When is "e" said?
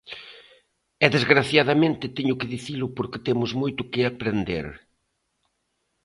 1.05-1.07